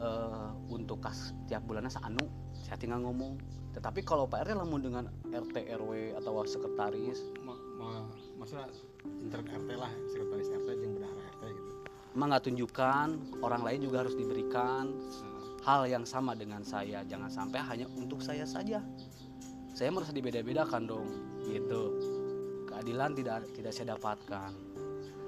eh, 0.00 0.48
untuk 0.72 1.04
kas 1.04 1.36
tiap 1.46 1.62
bulannya 1.68 1.92
saanu 1.92 2.26
saya 2.64 2.80
tinggal 2.80 3.04
ngomong. 3.04 3.36
Tetapi 3.76 4.00
kalau 4.04 4.24
Pak 4.24 4.48
RT 4.48 4.56
lamun 4.56 4.80
dengan 4.80 5.04
RT 5.28 5.68
RW 5.76 6.16
atau 6.16 6.40
sekretaris. 6.44 7.20
Ma, 7.44 7.52
ma, 7.76 8.08
maksudnya 8.40 8.68
intern 9.04 9.44
RT 9.44 9.70
lah 9.76 9.92
sekretaris 10.08 10.48
RT 10.48 10.68
yang 10.80 10.92
bendahara 10.96 11.22
RT 11.36 11.42
gitu. 11.52 11.70
Emang 12.12 12.28
nggak 12.32 12.44
tunjukkan 12.48 13.08
orang 13.40 13.62
lain 13.64 13.80
juga 13.84 14.04
harus 14.04 14.16
diberikan 14.16 14.92
hal 15.62 15.86
yang 15.86 16.02
sama 16.02 16.34
dengan 16.34 16.66
saya. 16.66 17.06
Jangan 17.06 17.30
sampai 17.30 17.62
hanya 17.62 17.86
untuk 17.94 18.18
saya 18.18 18.42
saja. 18.42 18.82
Saya 19.72 19.88
merasa 19.88 20.12
dibeda-bedakan 20.12 20.84
dong 20.84 21.08
gitu. 21.46 21.96
Keadilan 22.68 23.14
tidak 23.16 23.46
tidak 23.54 23.72
saya 23.72 23.96
dapatkan. 23.96 24.52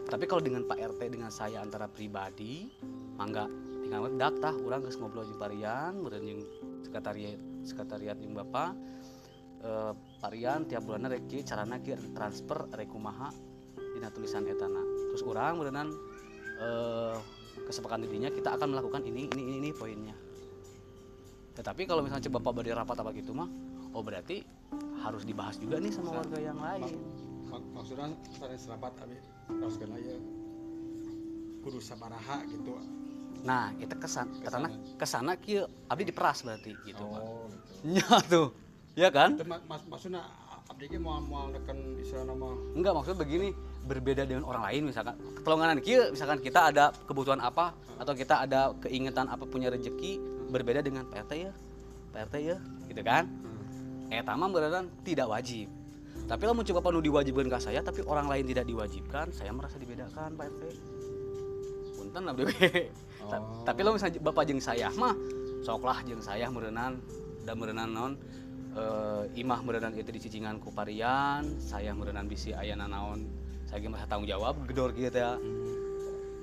Tapi 0.04 0.24
kalau 0.28 0.42
dengan 0.44 0.68
Pak 0.68 0.78
RT 0.94 1.00
dengan 1.08 1.32
saya 1.32 1.64
antara 1.64 1.88
pribadi 1.88 2.68
mangga 3.16 3.48
tinggal 3.80 4.12
dak 4.20 4.36
tah. 4.42 4.52
Orang 4.52 4.84
geus 4.84 5.00
ngobrol 5.00 5.24
jeung 5.24 5.40
parian 5.40 5.96
meureun 5.96 6.24
jeung 6.28 6.42
sekretariat 6.84 7.40
sekretariat 7.64 8.16
jeung 8.20 8.36
bapak. 8.36 8.76
Parian 10.20 10.68
tiap 10.68 10.84
bulan 10.84 11.08
rek 11.08 11.24
kieu 11.24 11.40
carana 11.40 11.80
kieu 11.80 11.96
transfer 12.12 12.68
rek 12.68 12.84
kumaha 12.84 13.32
dina 13.96 14.12
tulisan 14.12 14.44
etana. 14.44 14.84
Terus 15.08 15.24
orang 15.24 15.56
meureunnan 15.56 15.88
eh, 16.60 17.16
kesepakatan 17.64 18.04
dirinya 18.04 18.28
kita 18.28 18.60
akan 18.60 18.76
melakukan 18.76 19.08
ini 19.08 19.30
ini 19.32 19.42
ini, 19.48 19.54
ini 19.64 19.70
poinnya 19.72 20.23
tetapi 21.54 21.86
kalau 21.86 22.02
misalnya 22.02 22.26
coba 22.28 22.38
bapak 22.42 22.52
beri 22.60 22.70
rapat 22.74 22.96
apa 22.98 23.10
gitu 23.14 23.30
mah 23.30 23.46
oh 23.94 24.02
berarti 24.02 24.42
harus 25.00 25.22
dibahas 25.22 25.56
juga 25.60 25.78
nih 25.78 25.92
sama 25.94 26.18
warga 26.18 26.38
yang 26.40 26.58
lain. 26.58 26.96
Mak- 27.46 27.68
maksudnya 27.76 28.10
pada 28.40 28.56
serapat 28.58 28.92
abi. 29.04 29.16
Harus 29.52 29.76
kena 29.78 30.00
ya 30.00 30.16
kudu 31.62 31.78
sabaraha 31.78 32.42
gitu. 32.48 32.76
Nah 33.44 33.70
itu 33.76 33.94
kesan. 34.00 34.32
Karena 34.40 34.68
ke 34.96 35.06
sana 35.06 35.36
kieu 35.36 35.68
abdi 35.86 36.08
diperas 36.08 36.42
berarti 36.42 36.72
gitu 36.88 37.04
pak. 37.04 37.20
Oh 37.22 37.46
gitu. 37.52 37.62
Ya 38.00 38.16
tuh. 38.24 38.48
Ya 38.96 39.08
kan? 39.12 39.36
Itu 39.36 39.44
mas- 39.44 39.86
maksudnya 39.86 40.24
abdi 40.66 40.88
ge 40.88 40.96
mau 40.96 41.20
mau 41.20 41.52
neken 41.52 42.00
istilah 42.00 42.24
nama 42.24 42.56
enggak 42.74 42.92
maksudnya 42.96 43.18
begini. 43.22 43.48
Berbeda 43.84 44.24
dengan 44.24 44.48
orang 44.48 44.64
lain 44.72 44.82
misalkan. 44.88 45.14
Ketolonganan 45.36 45.84
kieu 45.84 46.08
misalkan 46.10 46.40
kita 46.40 46.72
ada 46.72 46.90
kebutuhan 47.04 47.44
apa 47.44 47.76
atau 48.00 48.16
kita 48.16 48.48
ada 48.48 48.72
keinginan 48.80 49.28
apa 49.28 49.44
punya 49.44 49.68
rezeki 49.68 50.16
berbeda 50.54 50.80
dengan 50.80 51.02
PRT 51.10 51.32
ya. 51.34 51.52
PRT 52.14 52.34
ya 52.38 52.56
gitu 52.86 53.02
kan? 53.02 53.26
Eh 54.08 54.22
tamam 54.22 54.54
beneran 54.54 54.86
tidak 55.02 55.26
wajib. 55.26 55.66
Tapi 56.24 56.40
kalau 56.40 56.56
mencoba 56.56 56.80
penuh 56.80 57.02
diwajibkan 57.02 57.50
ke 57.50 57.58
saya 57.58 57.82
tapi 57.82 58.00
orang 58.06 58.30
lain 58.30 58.46
tidak 58.46 58.64
diwajibkan 58.64 59.34
saya 59.34 59.50
merasa 59.50 59.76
dibedakan 59.76 60.38
Pak 60.38 60.46
RT 60.46 60.62
punten. 61.98 62.22
Ta- 63.24 63.40
Oh. 63.40 63.64
tapi 63.64 63.80
lo 63.80 63.96
misalnya 63.96 64.20
bapak 64.20 64.44
jeng 64.44 64.60
saya 64.60 64.92
mah 64.92 65.16
soklah 65.64 65.96
jeng 66.04 66.20
saya 66.20 66.52
merenan 66.52 67.00
dan 67.48 67.56
merenan 67.56 67.88
non 67.88 68.12
eh, 68.76 69.40
imah 69.40 69.64
merenan 69.64 69.96
itu 69.96 70.12
di 70.12 70.20
cicingan 70.20 70.60
ku 70.60 70.68
parian 70.68 71.40
saya 71.56 71.96
merenan 71.96 72.28
bisi 72.28 72.52
ayana 72.52 72.84
naon? 72.84 73.24
Saya 73.64 73.88
merasa 73.88 74.04
tanggung 74.04 74.28
jawab 74.28 74.60
gedor 74.68 74.92
gitu 74.92 75.08
ya 75.08 75.40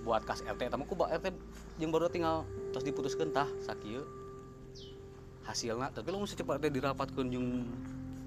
buat 0.01 0.25
kas 0.25 0.41
RT 0.41 0.74
tamu 0.74 0.89
ku 0.89 0.98
RT 0.98 1.29
yang 1.77 1.93
baru 1.93 2.10
tinggal 2.10 2.46
terus 2.74 2.86
diputuskan 2.86 3.29
tah 3.29 3.48
sakieu 3.62 4.01
hasilnya 5.46 5.93
tapi 5.93 6.10
lo 6.10 6.22
mesti 6.22 6.38
cepat 6.38 6.62
RT 6.62 6.65
dirapatkan 6.74 7.25
jeung 7.29 7.65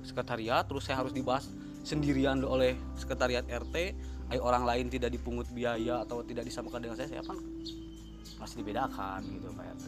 sekretariat 0.07 0.67
terus 0.67 0.87
saya 0.87 1.01
harus 1.03 1.11
dibahas 1.11 1.51
sendirian 1.83 2.43
oleh 2.47 2.79
sekretariat 2.95 3.45
RT 3.47 3.77
ay 4.33 4.39
orang 4.41 4.65
lain 4.65 4.87
tidak 4.89 5.13
dipungut 5.13 5.49
biaya 5.53 6.03
atau 6.07 6.25
tidak 6.25 6.47
disamakan 6.49 6.81
dengan 6.81 6.97
saya 6.97 7.09
saya 7.11 7.23
kan 7.27 7.37
masih 8.39 8.57
dibedakan 8.63 9.21
gitu 9.29 9.49
Pak 9.53 9.67
RT 9.79 9.87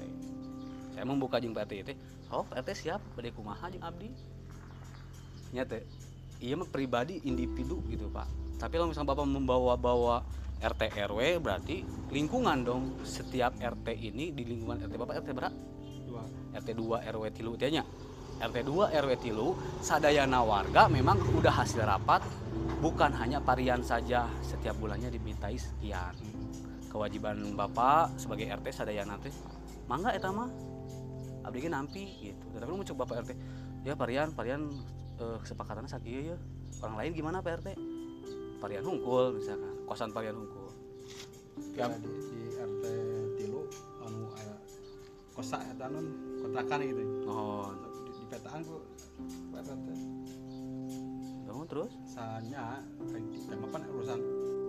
saya 0.96 1.04
membuka 1.04 1.36
jeung 1.36 1.52
Pak 1.52 1.68
RT 1.68 1.72
itu 1.84 1.92
oh 2.32 2.42
Pak 2.48 2.64
RT 2.64 2.68
siap? 2.72 3.00
Bade 3.12 3.28
kumaha 3.36 3.68
jeung 3.68 3.84
abdi? 3.84 4.08
Nyata 5.52 5.78
iya 6.40 6.56
mah 6.56 6.68
pribadi 6.68 7.20
individu 7.28 7.84
gitu 7.92 8.08
Pak. 8.08 8.28
Tapi 8.56 8.80
kalau 8.80 8.88
misalnya 8.88 9.12
Bapak 9.12 9.28
membawa-bawa 9.28 10.24
RT 10.56 10.82
RW 11.12 11.20
berarti 11.42 11.84
lingkungan 12.08 12.64
dong. 12.64 12.82
Setiap 13.04 13.56
RT 13.60 13.86
ini 13.92 14.32
di 14.32 14.42
lingkungan 14.48 14.80
RT 14.88 14.94
Bapak 14.96 15.20
RT 15.20 15.28
berapa? 15.36 15.56
Dua. 16.06 16.24
RT 16.56 16.68
2 16.72 17.12
RW 17.12 17.24
tilu 17.34 17.52
tianya 17.60 17.84
RT 18.40 18.64
2 18.64 18.92
RW 18.92 19.12
tilu 19.20 19.56
sadayana 19.84 20.40
warga 20.40 20.88
memang 20.88 21.20
udah 21.36 21.52
hasil 21.52 21.84
rapat. 21.84 22.24
Bukan 22.80 23.12
hanya 23.16 23.40
parian 23.40 23.80
saja 23.80 24.28
setiap 24.44 24.76
bulannya 24.76 25.08
dimintai 25.08 25.56
sekian. 25.56 26.12
Kewajiban 26.88 27.56
bapak 27.56 28.16
sebagai 28.16 28.48
RT 28.48 28.72
sadayana 28.72 29.20
teh 29.20 29.32
mangga 29.88 30.12
eta 30.16 30.32
mah 30.32 30.48
abdi 31.44 31.58
ge 31.64 31.70
nampi 31.72 32.04
gitu. 32.32 32.44
Tapi 32.56 32.68
lu 32.68 32.80
mau 32.80 32.88
coba 32.88 33.02
Pak 33.04 33.16
RT 33.24 33.30
ya 33.86 33.94
parian 33.94 34.34
parian 34.34 34.66
eh, 35.20 35.38
kesepakatannya 35.40 35.86
sakieu 35.86 36.34
ya 36.34 36.36
orang 36.82 36.96
lain 36.98 37.10
gimana 37.14 37.38
Pak 37.38 37.62
RT 37.62 37.68
parian 38.66 38.82
hungkul 38.82 39.38
misalkan. 39.38 39.70
Kosan 39.86 40.10
parian 40.10 40.34
hungkul. 40.34 40.74
Ya 41.78 41.86
di, 41.86 42.10
di 42.10 42.50
RT 42.50 42.84
tilu 43.38 43.62
anu 44.02 44.26
aya 44.34 44.58
kosa 45.38 45.62
eta 45.62 45.86
non 45.86 46.10
kontrakan 46.42 46.82
gitu. 46.82 47.02
Oh. 47.30 47.70
Di, 47.70 48.10
di 48.10 48.24
petaan 48.26 48.66
ku 48.66 48.82
RT 49.54 49.88
oh, 51.46 51.62
terus? 51.70 51.94
Sanya 52.10 52.82
tema 53.46 53.70
kan 53.70 53.86
urusan 53.86 54.20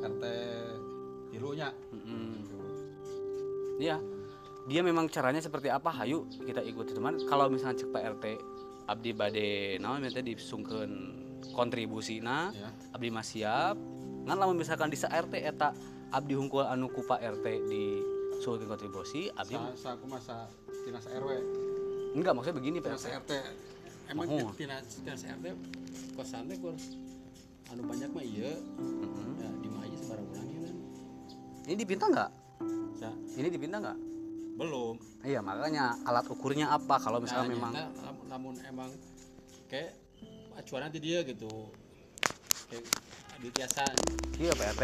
RT 0.06 0.24
tilunya. 1.34 1.74
Mm-mm. 1.90 2.38
gitu. 2.38 2.58
Iya, 3.82 3.98
dia 4.70 4.82
memang 4.86 5.10
caranya 5.10 5.42
seperti 5.42 5.74
apa? 5.74 5.90
Hayu 5.90 6.30
kita 6.46 6.62
ikuti 6.62 6.94
teman. 6.94 7.18
Kalau 7.26 7.50
misalnya 7.50 7.82
cek 7.82 7.90
Pak 7.90 8.04
RT 8.22 8.26
Abdi 8.94 9.12
Bade, 9.18 9.82
naon 9.82 10.06
minta 10.06 10.22
disungkeun 10.22 11.17
kontribusina, 11.52 12.52
ya 12.52 12.70
Abdi 12.92 13.10
mah 13.10 13.22
siap. 13.22 13.76
Ngan 14.24 14.38
lamun 14.38 14.56
misalkan 14.56 14.88
di 14.88 14.98
RT 14.98 15.34
eta 15.40 15.72
Abdi 16.10 16.34
hungkul 16.34 16.64
anu 16.64 16.88
ku 16.88 17.02
Pak 17.02 17.20
RT 17.20 17.46
di 17.66 17.84
sukeun 18.38 18.66
kontribusi, 18.66 19.28
Abdi 19.32 19.56
sa 19.56 19.72
sa 19.74 19.90
kumaha 19.96 20.20
sa 20.20 20.36
tina 20.84 20.98
sa 20.98 21.10
RW 21.12 21.30
enggak 22.14 22.34
maksudnya 22.34 22.56
begini 22.56 22.78
Pak 22.80 22.96
sa 22.96 23.12
RT. 23.16 23.32
Emang 24.08 24.28
tina 24.54 24.80
sa 25.14 25.28
RT 25.30 25.46
kosan 26.14 26.48
teh 26.48 26.56
kur 26.56 26.74
anu 27.68 27.82
banyak 27.84 28.10
mah 28.10 28.24
iya 28.24 28.52
Mhm. 28.80 29.34
ya 29.38 29.50
di 29.60 29.68
mah 29.68 29.84
aja 29.84 29.98
sebarang 30.00 30.28
ya 30.32 30.40
kan 30.40 30.76
Ini 31.68 31.74
dipinta 31.76 32.06
nggak? 32.08 32.30
Sa, 32.96 33.10
Ini 33.36 33.48
dipinta 33.52 33.78
nggak? 33.78 33.98
belum 34.58 34.96
Iya 35.22 35.40
makanya 35.40 36.00
alat 36.02 36.26
ukurnya 36.26 36.72
apa 36.72 36.98
kalau 36.98 37.20
misalnya 37.20 37.46
Nah, 37.46 37.54
memang 37.54 37.74
lam- 37.76 38.26
namun 38.26 38.54
emang 38.64 38.90
kayak 39.68 39.94
acuan 40.58 40.90
nanti 40.90 40.98
dia 40.98 41.22
gitu. 41.22 41.70
Kayak 42.68 42.84
di 43.38 43.50
biasa 43.54 43.82
iya 44.42 44.52
Pak 44.58 44.68
RT 44.76 44.84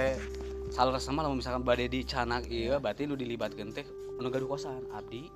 salah 0.70 1.02
sama 1.02 1.26
lamun 1.26 1.42
misalkan 1.42 1.66
bade 1.66 1.90
di 1.90 2.06
canak 2.06 2.46
iya 2.50 2.78
berarti 2.78 3.10
nu 3.10 3.18
dilibatkeun 3.18 3.74
teh 3.74 3.86
gaduh 4.24 4.48
kosan 4.48 4.88
abdi 4.94 5.28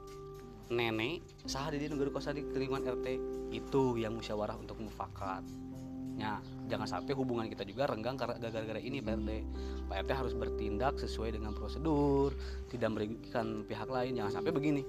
nenek 0.71 1.25
saha 1.43 1.75
di 1.75 1.81
gaduh 1.81 2.13
kosan 2.13 2.37
di 2.37 2.45
lingkungan 2.55 2.85
RT 2.85 3.07
itu 3.51 3.97
yang 3.97 4.15
musyawarah 4.15 4.55
untuk 4.55 4.77
mufakat. 4.79 5.43
Ya 6.17 6.41
jangan 6.65 6.89
sampai 6.89 7.13
hubungan 7.13 7.45
kita 7.45 7.61
juga 7.65 7.89
renggang 7.89 8.17
karena 8.17 8.37
gara-gara 8.41 8.81
ini 8.81 9.01
Pak 9.01 9.17
RT 9.17 9.29
Pak 9.89 9.95
RT 10.05 10.11
harus 10.13 10.33
bertindak 10.37 10.97
sesuai 11.01 11.37
dengan 11.37 11.57
prosedur 11.57 12.33
tidak 12.69 12.89
merugikan 12.93 13.65
pihak 13.65 13.89
lain. 13.89 14.13
Jangan 14.17 14.41
sampai 14.41 14.51
begini 14.53 14.81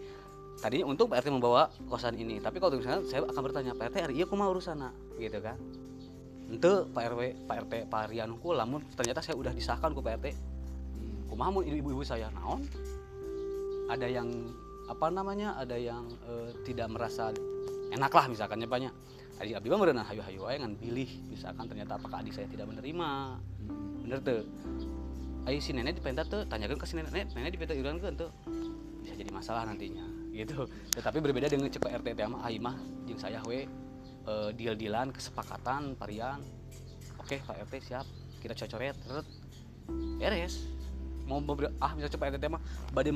tadinya 0.59 0.91
untuk 0.91 1.07
Pak 1.11 1.23
RT 1.23 1.29
membawa 1.31 1.71
kosan 1.87 2.19
ini. 2.19 2.43
Tapi 2.43 2.59
kalau 2.59 2.75
misalnya 2.75 3.07
saya 3.07 3.23
akan 3.25 3.43
bertanya 3.43 3.73
Pak 3.79 3.95
RT 3.95 3.97
hari 4.11 4.15
iya 4.19 4.27
kumaha 4.27 4.51
urusanna 4.51 4.91
gitu 5.17 5.39
kan. 5.39 5.57
Ente 6.51 6.73
Pak 6.91 7.03
RW 7.15 7.21
Pak 7.47 7.57
RT 7.67 7.73
Pak 7.87 8.11
Rian 8.11 8.35
ku 8.43 8.53
lamun 8.53 8.83
ternyata 8.99 9.23
saya 9.23 9.39
udah 9.39 9.55
disahkan 9.55 9.95
ku 9.95 10.03
Pak 10.03 10.19
RT 10.19 10.27
kumaha 11.31 11.63
ibu-ibu 11.63 12.03
saya. 12.03 12.29
Naon? 12.35 12.67
Ada 13.89 14.07
yang 14.11 14.29
apa 14.91 15.07
namanya 15.15 15.55
ada 15.55 15.79
yang 15.79 16.05
eh, 16.27 16.51
tidak 16.67 16.91
merasa 16.91 17.31
enak 17.95 18.13
lah 18.13 18.27
misalkan 18.29 18.61
banyak 18.67 18.93
Adi 19.39 19.55
abdi 19.55 19.71
mah 19.71 19.79
meureun 19.79 20.03
hayu-hayu 20.03 20.43
wae 20.43 20.59
ngan 20.59 20.75
pilih. 20.75 21.07
Misalkan 21.31 21.71
ternyata 21.71 21.95
apakah 21.95 22.27
adik 22.27 22.35
saya 22.35 22.51
tidak 22.51 22.67
menerima. 22.75 23.39
Bener 24.03 24.19
tuh 24.19 24.43
ayo 25.47 25.59
si 25.63 25.71
nenek 25.71 26.03
dipenta 26.03 26.27
tuh 26.27 26.43
tanyakan 26.51 26.75
ke 26.75 26.87
si 26.91 26.99
nenek. 26.99 27.15
Nenek, 27.15 27.27
nenek 27.39 27.51
dipenta 27.55 27.71
iuran 27.79 28.03
ke 28.03 28.11
tuh 28.19 28.35
bisa 29.07 29.15
jadi 29.15 29.31
masalah 29.31 29.63
nantinya 29.63 30.18
gitu. 30.39 30.71
Tetapi 30.95 31.19
berbeda 31.19 31.51
dengan 31.51 31.67
cepat 31.67 31.99
RT 31.99 32.15
mah 32.31 32.47
aing 32.47 32.63
mah 32.63 32.77
saya 33.19 33.43
we 33.51 33.67
eh, 34.29 34.51
deal-dealan 34.55 35.11
kesepakatan 35.11 35.99
parian. 35.99 36.39
Oke 37.19 37.43
Pak 37.43 37.67
RT 37.67 37.75
siap. 37.83 38.07
Kita 38.39 38.55
cocoret 38.55 38.95
terus 39.03 39.27
beres. 40.23 40.55
Mau 41.27 41.43
beber- 41.43 41.75
ah 41.83 41.93
bisa 41.99 42.07
cepat 42.07 42.39
RT 42.39 42.47
mah. 42.47 42.63
Badai 42.95 43.13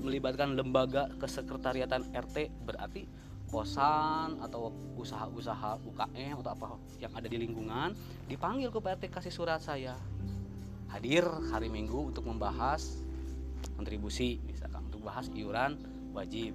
melibatkan 0.00 0.56
lembaga 0.56 1.12
kesekretariatan 1.20 2.10
RT 2.10 2.64
berarti 2.64 3.04
kosan 3.52 4.42
atau 4.42 4.74
usaha-usaha 4.98 5.78
UKM 5.86 6.42
atau 6.42 6.50
apa 6.50 6.66
yang 6.98 7.12
ada 7.14 7.30
di 7.30 7.38
lingkungan 7.38 7.94
dipanggil 8.26 8.72
ke 8.72 8.78
Pak 8.82 8.98
RT 8.98 9.04
kasih 9.12 9.30
surat 9.30 9.60
saya. 9.62 9.94
Hadir 10.90 11.26
hari 11.50 11.70
Minggu 11.70 12.10
untuk 12.10 12.26
membahas 12.26 13.02
kontribusi 13.78 14.42
misalkan 14.46 14.86
untuk 14.90 15.06
bahas 15.06 15.30
iuran 15.34 15.78
wajib 16.14 16.54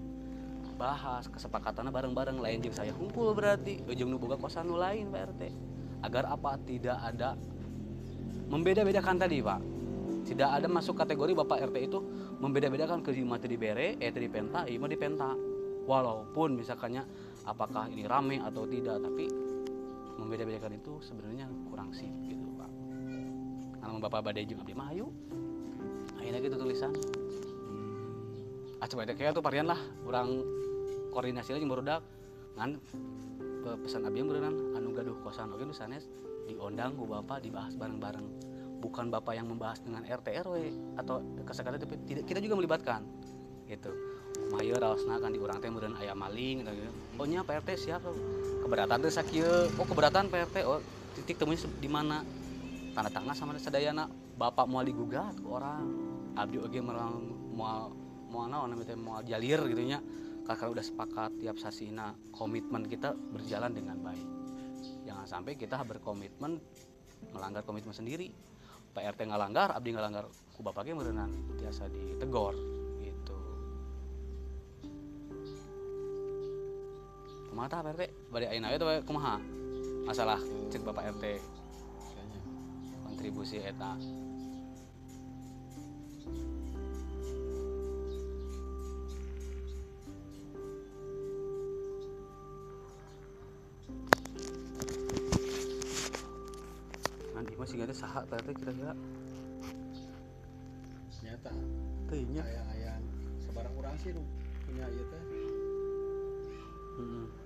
bahas 0.79 1.27
kesepakatannya 1.27 1.91
bareng-bareng. 1.91 2.39
Lain 2.39 2.63
jeung 2.63 2.71
saya 2.71 2.95
kumpul 2.95 3.35
berarti 3.35 3.83
ujung 3.83 4.07
nu 4.07 4.15
boga 4.15 4.39
kosan 4.39 4.71
nu 4.71 4.79
lain 4.79 5.11
Pak 5.11 5.35
RT 5.35 5.41
agar 6.07 6.23
apa? 6.31 6.55
Tidak 6.63 6.97
ada 6.97 7.35
membeda-bedakan 8.47 9.19
tadi 9.19 9.43
Pak. 9.43 9.61
Tidak 10.23 10.49
ada 10.49 10.67
masuk 10.71 10.95
kategori 10.95 11.35
Bapak 11.35 11.67
RT 11.69 11.77
itu 11.83 11.99
membeda-bedakan 12.39 13.03
ke 13.03 13.11
mati 13.27 13.51
di 13.51 13.59
bere 13.59 13.99
eh 13.99 14.09
di 14.09 14.31
penta 14.31 14.63
mah 14.63 14.89
di 14.89 14.97
penta. 14.97 15.35
Walaupun 15.83 16.55
misalkannya 16.55 17.03
apakah 17.43 17.91
ini 17.91 18.07
rame 18.07 18.37
atau 18.39 18.63
tidak 18.69 19.03
tapi 19.03 19.27
membeda-bedakan 20.15 20.79
itu 20.79 21.01
sebenarnya 21.03 21.51
kurang 21.67 21.91
sih 21.91 22.07
gitu 22.23 22.47
Pak. 22.55 22.71
Karena 23.83 23.99
Bapak 23.99 24.21
badai 24.31 24.47
juga 24.47 24.63
abdi 24.63 24.73
mah 24.77 24.87
ayo 24.95 25.11
akhirnya 26.19 26.39
gitu 26.45 26.55
tulisan 26.59 26.91
ah 28.79 28.87
coba 28.87 29.07
deh 29.07 29.15
kayak 29.15 29.35
tuh 29.35 29.43
varian 29.43 29.67
lah 29.67 29.79
orang 30.07 30.43
koordinasi 31.11 31.55
lagi 31.55 31.65
barudak 31.67 32.01
ngan 32.55 32.79
pe- 33.63 33.79
pesan 33.83 34.07
abdi 34.07 34.23
beneran 34.23 34.55
anu 34.75 34.95
gaduh 34.95 35.15
kosan 35.23 35.51
oke 35.51 35.63
nu 35.63 35.75
sanes 35.75 36.07
diundang 36.47 36.95
ku 36.95 37.05
bapak 37.05 37.43
dibahas 37.43 37.75
bareng-bareng 37.75 38.25
bukan 38.79 39.11
bapak 39.11 39.35
yang 39.35 39.51
membahas 39.51 39.83
dengan 39.83 40.07
RT 40.07 40.27
RW 40.47 40.55
atau 40.95 41.19
kesakatan 41.43 41.77
tapi 41.77 41.99
tidak 42.07 42.23
kita 42.25 42.39
juga 42.39 42.55
melibatkan 42.57 43.03
gitu 43.67 43.91
Mayo 44.49 44.81
raosna 44.81 45.21
kan 45.21 45.29
di 45.29 45.37
urang 45.37 45.61
teh 45.61 45.69
meureun 45.69 45.93
aya 45.99 46.17
maling 46.17 46.65
gitu. 46.65 46.89
Oh 47.21 47.25
nya 47.29 47.45
Pak 47.45 47.61
RT 47.61 47.69
siap 47.77 48.01
tuh. 48.01 48.17
Keberatan 48.65 48.97
teh 48.97 49.13
sakieu. 49.13 49.69
Oh 49.77 49.85
keberatan 49.85 50.25
Pak 50.31 50.49
RT. 50.49 50.57
Oh 50.65 50.81
titik 51.13 51.37
temunya 51.37 51.61
di 51.77 51.85
mana? 51.85 52.25
Tanda 52.97 53.13
tangan 53.13 53.37
sama 53.37 53.53
sadayana 53.61 54.09
bapak 54.39 54.65
mau 54.65 54.81
digugat 54.81 55.37
orang. 55.45 55.85
Abdi 56.33 56.57
oge 56.57 56.81
merang 56.81 57.29
mau 57.53 57.93
mau 58.29 58.45
naon 58.45 58.71
namanya 58.73 58.95
mau 58.95 59.19
jalir 59.25 59.59
gitu 59.67 59.83
nya. 59.83 59.99
Kakak 60.45 60.73
udah 60.73 60.81
sepakat 60.81 61.37
tiap 61.37 61.61
sasina 61.61 62.17
komitmen 62.33 62.89
kita 62.89 63.13
berjalan 63.13 63.69
dengan 63.69 64.01
baik. 64.01 64.27
Jangan 65.05 65.25
sampai 65.29 65.53
kita 65.53 65.77
berkomitmen 65.85 66.57
melanggar 67.33 67.61
komitmen 67.61 67.93
sendiri. 67.93 68.33
Pak 68.89 69.05
RT 69.13 69.29
ngalanggar, 69.29 69.69
abdi 69.77 69.93
ngalanggar 69.93 70.25
ku 70.57 70.65
bapaknya 70.65 70.97
merenang 70.97 71.29
biasa 71.53 71.85
ditegor 71.93 72.57
gitu. 73.05 73.37
Kumaha 77.53 77.69
tah 77.69 77.85
Pak 77.85 77.93
RT? 77.93 78.03
Bade 78.33 78.45
ayeuna 78.49 78.73
we 78.73 78.97
kumaha? 79.05 79.37
Masalah 80.09 80.41
cek 80.73 80.81
Bapak 80.81 81.13
RT 81.13 81.37
kontribusi 83.05 83.61
eta. 83.61 83.99
Nanti 97.99 98.15
masih 98.15 98.15
gak 98.15 98.15
ada 98.15 98.15
saha 98.15 98.19
Pak 98.23 98.39
RT 98.39 98.49
kira-kira 98.63 98.93
Nyata. 101.19 101.51
Teunya. 102.07 102.41
Ayah-ayah 102.41 102.95
sebarang 103.43 103.75
orang 103.75 103.95
sih 103.99 104.15
punya 104.65 104.87
ieu 104.87 105.03
teh. 105.11 105.23
Heeh. 106.95 107.38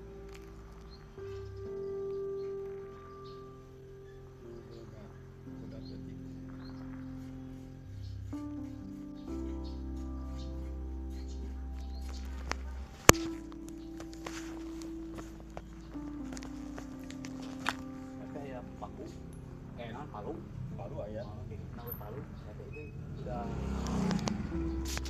Itu 22.18 22.82
udah 23.24 23.44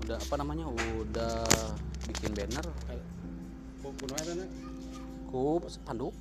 udah 0.04 0.18
apa 0.20 0.36
namanya? 0.40 0.66
Udah 0.70 1.44
bikin 2.08 2.32
banner 2.36 2.66
Ku 3.84 3.92
kunaon 4.00 4.20
eta 4.24 4.34
na? 4.40 4.46
ku 5.34 5.58
spanduk 5.66 6.13